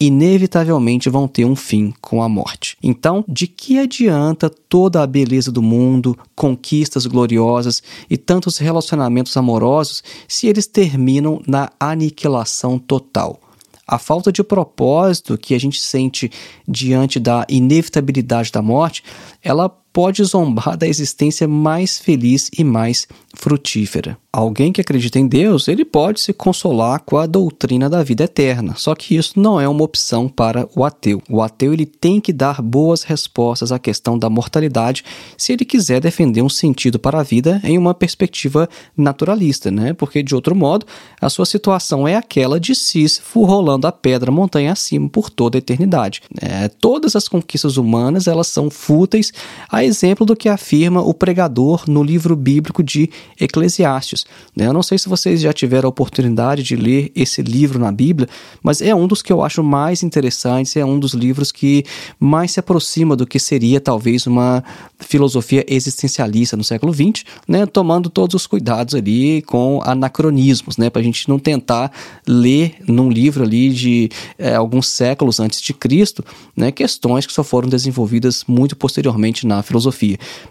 [0.01, 2.75] inevitavelmente vão ter um fim com a morte.
[2.81, 10.03] Então, de que adianta toda a beleza do mundo, conquistas gloriosas e tantos relacionamentos amorosos
[10.27, 13.39] se eles terminam na aniquilação total?
[13.87, 16.31] A falta de propósito que a gente sente
[16.67, 19.03] diante da inevitabilidade da morte,
[19.43, 24.17] ela pode zombar da existência mais feliz e mais frutífera.
[24.33, 28.75] Alguém que acredita em Deus, ele pode se consolar com a doutrina da vida eterna,
[28.77, 31.21] só que isso não é uma opção para o ateu.
[31.29, 35.03] O ateu ele tem que dar boas respostas à questão da mortalidade
[35.37, 39.91] se ele quiser defender um sentido para a vida em uma perspectiva naturalista, né?
[39.91, 40.85] Porque de outro modo,
[41.19, 45.59] a sua situação é aquela de Sísifo rolando a pedra montanha acima por toda a
[45.59, 46.21] eternidade.
[46.41, 49.33] É, todas as conquistas humanas elas são fúteis,
[49.69, 54.25] a exemplo do que afirma o pregador no livro bíblico de Eclesiastes.
[54.55, 54.67] Né?
[54.67, 58.27] Eu não sei se vocês já tiveram a oportunidade de ler esse livro na Bíblia,
[58.61, 61.83] mas é um dos que eu acho mais interessantes, é um dos livros que
[62.19, 64.63] mais se aproxima do que seria talvez uma
[64.99, 67.65] filosofia existencialista no século XX, né?
[67.65, 70.89] tomando todos os cuidados ali com anacronismos, né?
[70.89, 71.91] para a gente não tentar
[72.27, 76.23] ler num livro ali de é, alguns séculos antes de Cristo
[76.55, 76.71] né?
[76.71, 79.70] questões que só foram desenvolvidas muito posteriormente na filosofia.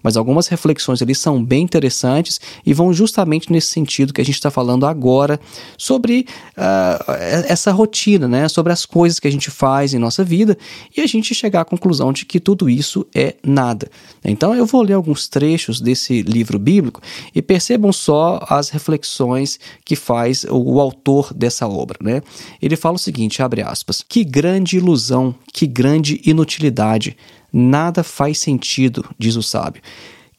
[0.02, 4.36] Mas algumas reflexões ali são bem interessantes e vão justamente nesse sentido que a gente
[4.36, 5.40] está falando agora
[5.76, 7.12] sobre uh,
[7.46, 8.48] essa rotina, né?
[8.48, 10.56] sobre as coisas que a gente faz em nossa vida
[10.96, 13.90] e a gente chegar à conclusão de que tudo isso é nada.
[14.24, 17.00] Então eu vou ler alguns trechos desse livro bíblico
[17.34, 21.98] e percebam só as reflexões que faz o, o autor dessa obra.
[22.02, 22.22] Né?
[22.60, 27.16] Ele fala o seguinte, abre aspas, que grande ilusão, que grande inutilidade,
[27.52, 29.82] nada faz sentido, diz o sábio.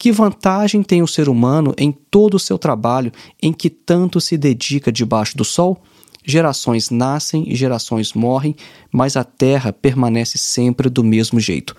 [0.01, 4.35] Que vantagem tem o ser humano em todo o seu trabalho em que tanto se
[4.35, 5.79] dedica debaixo do sol?
[6.25, 8.55] Gerações nascem e gerações morrem,
[8.91, 11.75] mas a terra permanece sempre do mesmo jeito.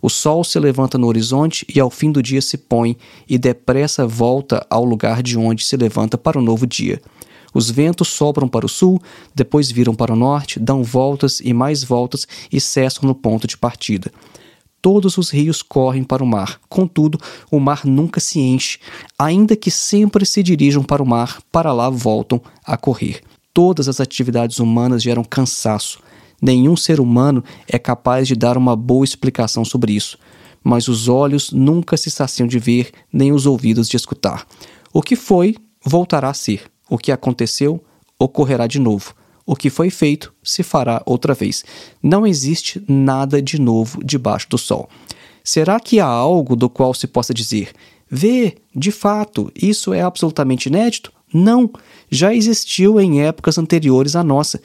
[0.00, 2.96] O sol se levanta no horizonte e ao fim do dia se põe,
[3.28, 7.00] e depressa volta ao lugar de onde se levanta para o novo dia.
[7.52, 9.02] Os ventos sopram para o sul,
[9.34, 13.58] depois viram para o norte, dão voltas e mais voltas e cessam no ponto de
[13.58, 14.10] partida
[14.86, 16.60] todos os rios correm para o mar.
[16.68, 17.18] Contudo,
[17.50, 18.78] o mar nunca se enche,
[19.18, 23.20] ainda que sempre se dirijam para o mar, para lá voltam a correr.
[23.52, 25.98] Todas as atividades humanas geram cansaço.
[26.40, 30.16] Nenhum ser humano é capaz de dar uma boa explicação sobre isso.
[30.62, 34.46] Mas os olhos nunca se saciam de ver, nem os ouvidos de escutar.
[34.92, 36.70] O que foi, voltará a ser.
[36.88, 37.82] O que aconteceu,
[38.20, 39.16] ocorrerá de novo.
[39.46, 41.64] O que foi feito se fará outra vez.
[42.02, 44.88] Não existe nada de novo debaixo do sol.
[45.44, 47.72] Será que há algo do qual se possa dizer:
[48.10, 51.12] vê, de fato, isso é absolutamente inédito?
[51.32, 51.70] Não,
[52.10, 54.60] já existiu em épocas anteriores à nossa.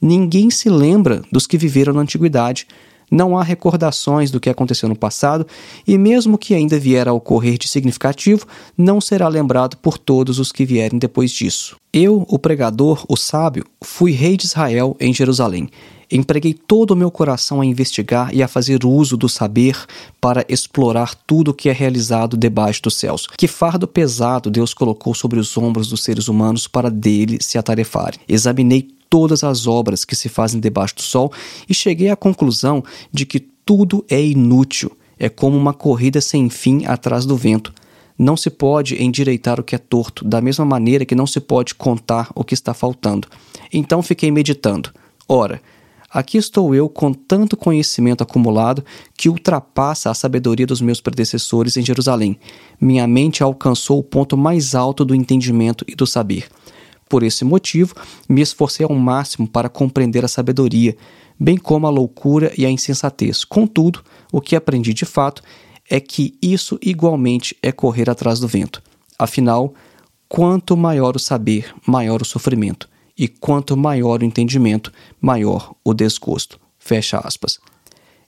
[0.00, 2.66] Ninguém se lembra dos que viveram na antiguidade.
[3.12, 5.46] Não há recordações do que aconteceu no passado,
[5.86, 10.50] e mesmo que ainda vier a ocorrer de significativo, não será lembrado por todos os
[10.50, 11.76] que vierem depois disso.
[11.92, 15.68] Eu, o pregador, o sábio, fui rei de Israel em Jerusalém.
[16.10, 19.76] Empreguei todo o meu coração a investigar e a fazer uso do saber
[20.18, 23.26] para explorar tudo o que é realizado debaixo dos céus.
[23.36, 28.20] Que fardo pesado Deus colocou sobre os ombros dos seres humanos para dele se atarefarem.
[28.26, 31.30] Examinei todas as obras que se fazem debaixo do sol
[31.68, 36.86] e cheguei à conclusão de que tudo é inútil, é como uma corrida sem fim
[36.86, 37.74] atrás do vento.
[38.18, 41.74] Não se pode endireitar o que é torto, da mesma maneira que não se pode
[41.74, 43.28] contar o que está faltando.
[43.70, 44.88] Então fiquei meditando.
[45.28, 45.60] Ora,
[46.08, 48.82] aqui estou eu com tanto conhecimento acumulado
[49.14, 52.38] que ultrapassa a sabedoria dos meus predecessores em Jerusalém.
[52.80, 56.48] Minha mente alcançou o ponto mais alto do entendimento e do saber.
[57.12, 57.94] Por esse motivo,
[58.26, 60.96] me esforcei ao máximo para compreender a sabedoria,
[61.38, 63.44] bem como a loucura e a insensatez.
[63.44, 65.42] Contudo, o que aprendi de fato
[65.90, 68.82] é que isso igualmente é correr atrás do vento.
[69.18, 69.74] Afinal,
[70.26, 76.58] quanto maior o saber, maior o sofrimento, e quanto maior o entendimento, maior o desgosto.
[76.78, 77.58] Fecha aspas.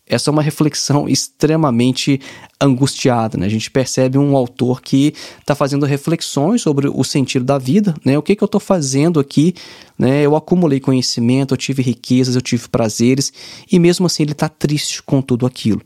[0.07, 2.21] Essa é uma reflexão extremamente
[2.61, 3.39] angustiada.
[3.39, 3.47] Né?
[3.47, 7.95] A gente percebe um autor que está fazendo reflexões sobre o sentido da vida.
[8.05, 8.17] Né?
[8.19, 9.55] O que, que eu estou fazendo aqui?
[9.99, 10.23] Né?
[10.23, 13.33] Eu acumulei conhecimento, eu tive riquezas, eu tive prazeres,
[13.71, 15.81] e mesmo assim ele está triste com tudo aquilo.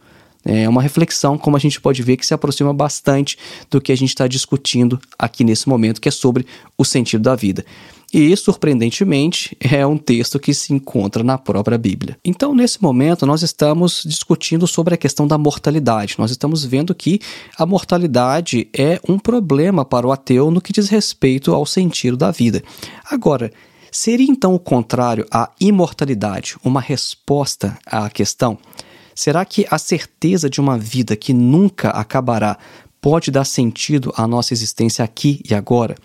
[0.45, 3.37] É uma reflexão, como a gente pode ver, que se aproxima bastante
[3.71, 7.37] do que a gente está discutindo aqui nesse momento, que é sobre o sentido da
[7.37, 7.65] vida.
[8.13, 12.17] E, surpreendentemente, é um texto que se encontra na própria Bíblia.
[12.25, 16.15] Então, nesse momento, nós estamos discutindo sobre a questão da mortalidade.
[16.19, 17.21] Nós estamos vendo que
[17.59, 22.31] a mortalidade é um problema para o ateu no que diz respeito ao sentido da
[22.31, 22.63] vida.
[23.11, 23.53] Agora,
[23.91, 28.59] Seria então o contrário à imortalidade uma resposta à questão?
[29.15, 32.59] Será que a certeza de uma vida que nunca acabará
[33.01, 35.97] pode dar sentido à nossa existência aqui e agora?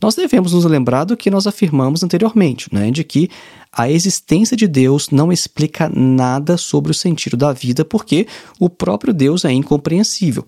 [0.00, 3.28] Nós devemos nos lembrar do que nós afirmamos anteriormente, né, de que
[3.72, 8.26] a existência de Deus não explica nada sobre o sentido da vida, porque
[8.58, 10.46] o próprio Deus é incompreensível.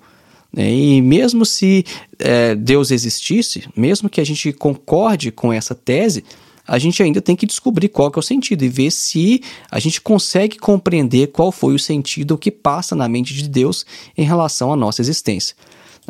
[0.53, 0.73] Né?
[0.73, 1.85] E mesmo se
[2.19, 6.25] é, Deus existisse, mesmo que a gente concorde com essa tese,
[6.67, 9.79] a gente ainda tem que descobrir qual que é o sentido e ver se a
[9.79, 13.85] gente consegue compreender qual foi o sentido que passa na mente de Deus
[14.17, 15.57] em relação à nossa existência.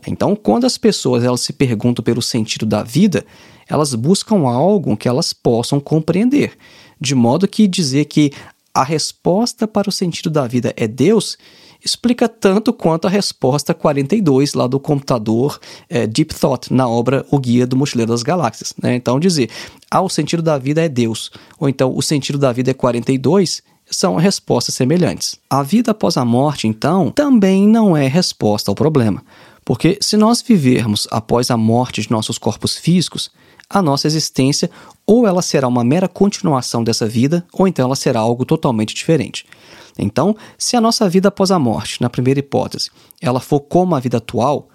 [0.07, 3.25] Então, quando as pessoas elas se perguntam pelo sentido da vida,
[3.69, 6.57] elas buscam algo que elas possam compreender,
[7.01, 8.33] de modo que dizer que
[8.75, 11.37] a resposta para o sentido da vida é Deus
[11.85, 17.39] explica tanto quanto a resposta 42 lá do computador é, Deep Thought, na obra O
[17.39, 18.73] Guia do Mochileiro das Galáxias.
[18.81, 18.95] Né?
[18.95, 19.51] Então, dizer,
[19.91, 23.63] ah, o sentido da vida é Deus, ou então o sentido da vida é 42,
[23.91, 25.37] são respostas semelhantes.
[25.51, 29.23] A vida após a morte, então, também não é resposta ao problema.
[29.65, 33.31] Porque se nós vivermos após a morte de nossos corpos físicos,
[33.69, 34.71] a nossa existência
[35.07, 39.47] ou ela será uma mera continuação dessa vida, ou então ela será algo totalmente diferente.
[39.99, 42.91] Então, se a nossa vida após a morte, na primeira hipótese,
[43.21, 44.69] ela for como a vida atual,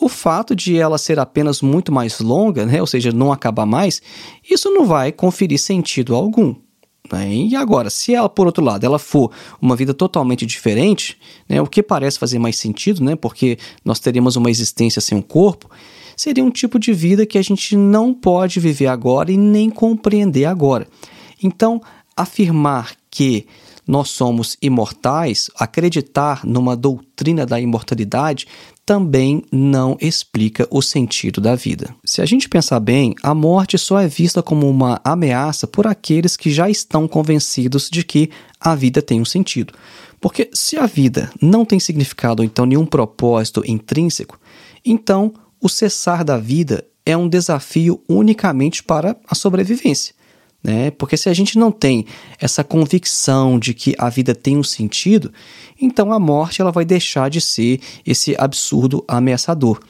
[0.00, 4.00] o fato de ela ser apenas muito mais longa, né, ou seja, não acabar mais,
[4.48, 6.54] isso não vai conferir sentido algum.
[7.12, 7.34] Né?
[7.34, 9.30] E agora, se ela, por outro lado, ela for
[9.60, 14.36] uma vida totalmente diferente, né, o que parece fazer mais sentido, né, porque nós teríamos
[14.36, 15.70] uma existência sem um corpo,
[16.16, 20.44] seria um tipo de vida que a gente não pode viver agora e nem compreender
[20.44, 20.86] agora.
[21.42, 21.80] Então,
[22.16, 23.46] afirmar que
[23.86, 28.46] nós somos imortais, acreditar numa doutrina da imortalidade
[28.84, 31.94] também não explica o sentido da vida.
[32.04, 36.36] Se a gente pensar bem, a morte só é vista como uma ameaça por aqueles
[36.36, 39.74] que já estão convencidos de que a vida tem um sentido.
[40.20, 44.38] Porque se a vida não tem significado ou então nenhum propósito intrínseco,
[44.84, 50.14] então o cessar da vida é um desafio unicamente para a sobrevivência.
[50.62, 50.90] Né?
[50.90, 52.04] Porque se a gente não tem
[52.38, 55.32] essa convicção de que a vida tem um sentido,
[55.80, 59.80] então a morte ela vai deixar de ser esse absurdo ameaçador.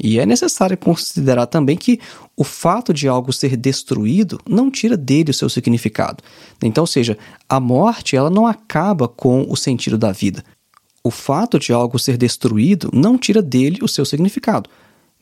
[0.00, 1.98] E é necessário considerar também que
[2.36, 6.22] o fato de algo ser destruído não tira dele o seu significado.
[6.62, 7.18] Então, ou seja,
[7.48, 10.44] a morte ela não acaba com o sentido da vida.
[11.02, 14.70] O fato de algo ser destruído não tira dele o seu significado.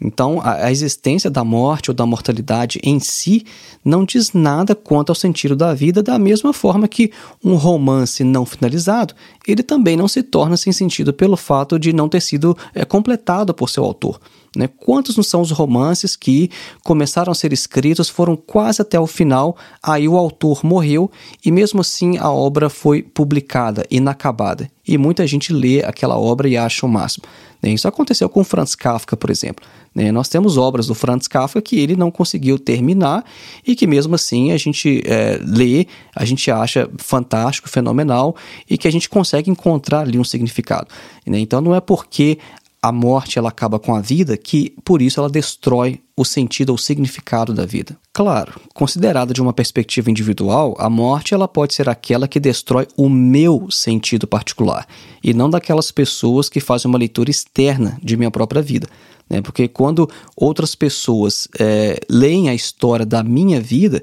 [0.00, 3.46] Então, a, existência da morte ou da mortalidade em si
[3.82, 7.10] não diz nada quanto ao sentido da vida, da mesma forma que
[7.42, 9.14] um romance não finalizado,
[9.46, 13.54] ele também não se torna sem sentido pelo fato de não ter sido é, completado
[13.54, 14.20] por seu autor.
[14.56, 14.68] Né?
[14.68, 16.50] Quantos não são os romances que
[16.82, 21.10] começaram a ser escritos, foram quase até o final, aí o autor morreu
[21.44, 24.70] e mesmo assim a obra foi publicada, inacabada.
[24.88, 27.24] E muita gente lê aquela obra e acha o máximo.
[27.62, 27.70] Né?
[27.70, 29.66] Isso aconteceu com Franz Kafka, por exemplo.
[29.94, 30.10] Né?
[30.12, 33.24] Nós temos obras do Franz Kafka que ele não conseguiu terminar
[33.66, 38.36] e que mesmo assim a gente é, lê, a gente acha fantástico, fenomenal
[38.70, 40.88] e que a gente consegue encontrar ali um significado.
[41.26, 41.40] Né?
[41.40, 42.38] Então não é porque
[42.86, 46.78] a morte ela acaba com a vida, que por isso ela destrói o sentido ou
[46.78, 47.96] significado da vida.
[48.12, 53.08] Claro, considerada de uma perspectiva individual, a morte ela pode ser aquela que destrói o
[53.08, 54.86] meu sentido particular
[55.22, 58.86] e não daquelas pessoas que fazem uma leitura externa de minha própria vida.
[59.28, 59.42] Né?
[59.42, 64.00] Porque quando outras pessoas é, leem a história da minha vida,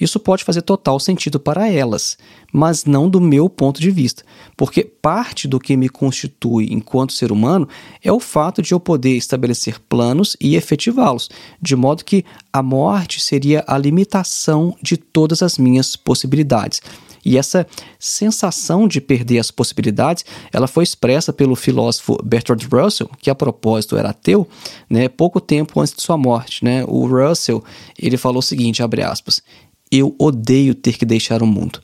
[0.00, 2.16] isso pode fazer total sentido para elas,
[2.52, 4.22] mas não do meu ponto de vista,
[4.56, 7.68] porque parte do que me constitui enquanto ser humano
[8.02, 11.28] é o fato de eu poder estabelecer planos e efetivá-los,
[11.60, 16.80] de modo que a morte seria a limitação de todas as minhas possibilidades.
[17.26, 17.66] E essa
[17.98, 23.96] sensação de perder as possibilidades, ela foi expressa pelo filósofo Bertrand Russell, que a propósito
[23.96, 24.48] era ateu,
[24.88, 26.64] né, pouco tempo antes de sua morte.
[26.64, 26.84] Né?
[26.86, 27.64] O Russell
[27.98, 29.42] ele falou o seguinte, abre aspas,
[29.90, 31.80] eu odeio ter que deixar o mundo.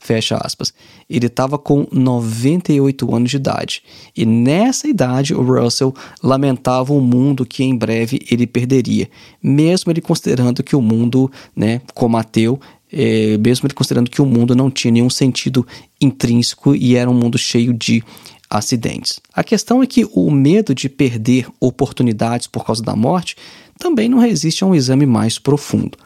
[0.00, 0.72] Fecha aspas.
[1.08, 3.82] Ele estava com 98 anos de idade.
[4.16, 9.08] E nessa idade, o Russell lamentava um mundo que em breve ele perderia.
[9.42, 12.60] Mesmo ele considerando que o mundo, né, como ateu,
[12.92, 15.66] é, mesmo ele considerando que o mundo não tinha nenhum sentido
[16.00, 18.04] intrínseco e era um mundo cheio de
[18.48, 19.18] acidentes.
[19.34, 23.34] A questão é que o medo de perder oportunidades por causa da morte
[23.76, 25.98] também não resiste a um exame mais profundo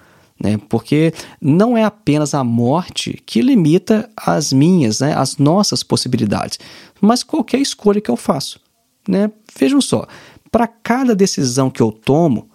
[0.43, 0.59] né?
[0.69, 5.15] Porque não é apenas a morte que limita as minhas, né?
[5.15, 6.59] as nossas possibilidades,
[7.01, 8.59] mas qualquer escolha que eu faço,
[9.07, 9.31] né?
[9.59, 10.07] Vejam só,
[10.51, 12.49] para cada decisão que eu tomo,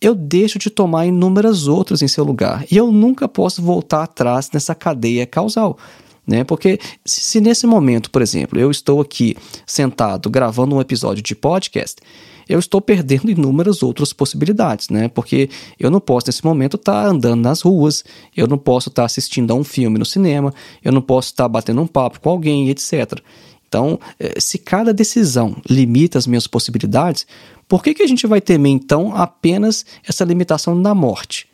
[0.00, 2.64] eu deixo de tomar inúmeras outras em seu lugar.
[2.70, 5.78] E eu nunca posso voltar atrás nessa cadeia causal.
[6.26, 6.44] Né?
[6.44, 12.00] Porque se nesse momento, por exemplo, eu estou aqui sentado gravando um episódio de podcast,
[12.48, 15.08] eu estou perdendo inúmeras outras possibilidades, né?
[15.08, 18.04] Porque eu não posso nesse momento estar tá andando nas ruas,
[18.36, 21.44] eu não posso estar tá assistindo a um filme no cinema, eu não posso estar
[21.44, 23.20] tá batendo um papo com alguém, etc.
[23.66, 27.26] Então, eh, se cada decisão limita as minhas possibilidades,
[27.66, 31.48] por que, que a gente vai temer então apenas essa limitação da morte?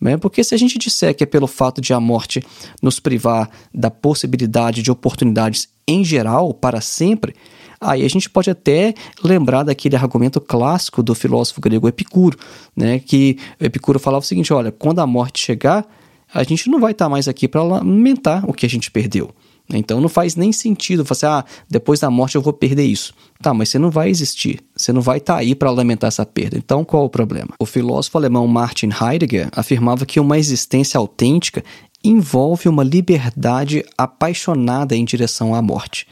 [0.00, 0.16] Né?
[0.16, 2.42] Porque se a gente disser que é pelo fato de a morte
[2.82, 7.34] nos privar da possibilidade de oportunidades em geral, para sempre,
[7.80, 12.38] aí a gente pode até lembrar daquele argumento clássico do filósofo grego Epicuro,
[12.74, 12.98] né?
[12.98, 15.86] que Epicuro falava o seguinte: olha, quando a morte chegar,
[16.32, 19.30] a gente não vai estar mais aqui para lamentar o que a gente perdeu.
[19.68, 23.12] Então não faz nem sentido você, assim, ah, depois da morte eu vou perder isso.
[23.42, 26.24] Tá, mas você não vai existir, você não vai estar tá aí para lamentar essa
[26.24, 26.56] perda.
[26.56, 27.48] Então qual o problema?
[27.58, 31.64] O filósofo alemão Martin Heidegger afirmava que uma existência autêntica
[32.04, 36.06] envolve uma liberdade apaixonada em direção à morte.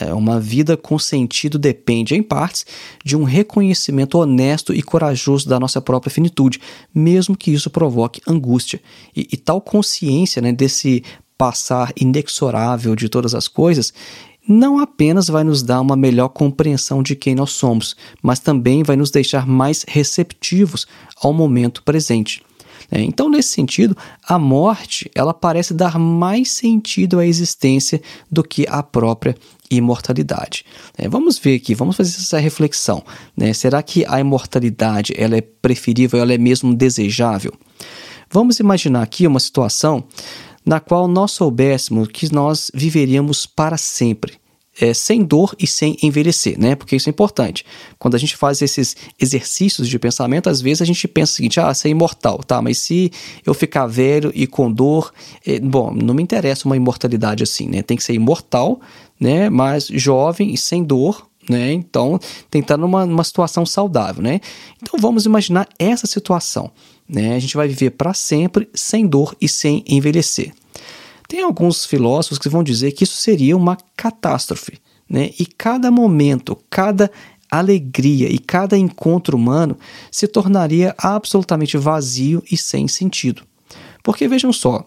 [0.00, 2.66] É, uma vida com sentido depende, em partes,
[3.04, 6.60] de um reconhecimento honesto e corajoso da nossa própria finitude,
[6.92, 8.80] mesmo que isso provoque angústia.
[9.14, 11.04] E, e tal consciência né, desse
[11.38, 13.92] passar inexorável de todas as coisas,
[14.48, 18.96] não apenas vai nos dar uma melhor compreensão de quem nós somos, mas também vai
[18.96, 20.86] nos deixar mais receptivos
[21.20, 22.45] ao momento presente.
[22.90, 28.66] É, então, nesse sentido, a morte ela parece dar mais sentido à existência do que
[28.68, 29.36] a própria
[29.70, 30.64] imortalidade.
[30.96, 33.02] É, vamos ver aqui, vamos fazer essa reflexão.
[33.36, 33.52] Né?
[33.52, 37.52] Será que a imortalidade ela é preferível, ela é mesmo desejável?
[38.30, 40.04] Vamos imaginar aqui uma situação
[40.64, 44.34] na qual nós soubéssemos que nós viveríamos para sempre.
[44.78, 46.74] É, sem dor e sem envelhecer, né?
[46.74, 47.64] Porque isso é importante.
[47.98, 51.58] Quando a gente faz esses exercícios de pensamento, às vezes a gente pensa o seguinte:
[51.58, 52.60] ah, ser é imortal, tá?
[52.60, 53.10] Mas se
[53.44, 55.12] eu ficar velho e com dor,
[55.46, 57.82] é, bom, não me interessa uma imortalidade assim, né?
[57.82, 58.80] Tem que ser imortal,
[59.18, 59.48] né?
[59.48, 61.72] Mas jovem e sem dor, né?
[61.72, 62.18] Então,
[62.50, 64.40] tentando uma, uma situação saudável, né?
[64.82, 66.70] Então, vamos imaginar essa situação.
[67.08, 67.36] Né?
[67.36, 70.52] A gente vai viver para sempre sem dor e sem envelhecer.
[71.28, 74.78] Tem alguns filósofos que vão dizer que isso seria uma catástrofe.
[75.08, 75.30] Né?
[75.38, 77.10] E cada momento, cada
[77.50, 79.76] alegria e cada encontro humano
[80.10, 83.42] se tornaria absolutamente vazio e sem sentido.
[84.02, 84.84] Porque vejam só,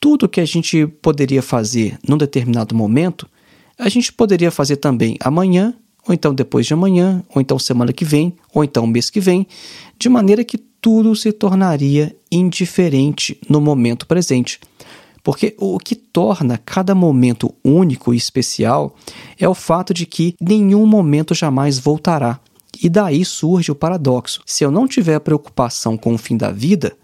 [0.00, 3.28] tudo que a gente poderia fazer num determinado momento,
[3.78, 5.74] a gente poderia fazer também amanhã,
[6.06, 9.46] ou então depois de amanhã, ou então semana que vem, ou então mês que vem,
[9.98, 14.60] de maneira que tudo se tornaria indiferente no momento presente.
[15.24, 18.94] Porque o que torna cada momento único e especial
[19.40, 22.38] é o fato de que nenhum momento jamais voltará.
[22.80, 26.94] E daí surge o paradoxo: se eu não tiver preocupação com o fim da vida,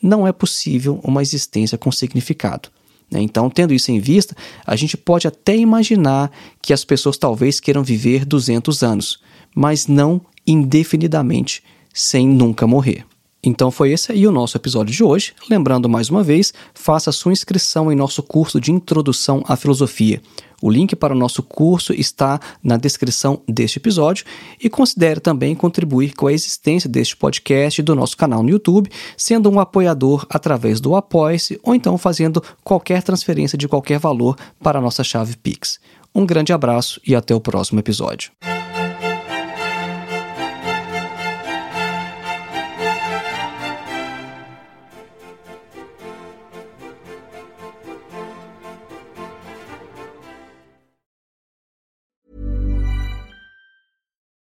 [0.00, 2.68] não é possível uma existência com significado.
[3.10, 3.22] Né?
[3.22, 7.82] Então, tendo isso em vista, a gente pode até imaginar que as pessoas talvez queiram
[7.82, 9.18] viver 200 anos,
[9.54, 11.62] mas não indefinidamente,
[11.94, 13.06] sem nunca morrer.
[13.42, 15.32] Então foi esse aí o nosso episódio de hoje.
[15.48, 20.20] Lembrando mais uma vez, faça sua inscrição em nosso curso de Introdução à Filosofia.
[20.62, 24.26] O link para o nosso curso está na descrição deste episódio
[24.62, 28.90] e considere também contribuir com a existência deste podcast e do nosso canal no YouTube,
[29.16, 34.78] sendo um apoiador através do Apoia-se ou então fazendo qualquer transferência de qualquer valor para
[34.78, 35.80] a nossa chave Pix.
[36.14, 38.30] Um grande abraço e até o próximo episódio.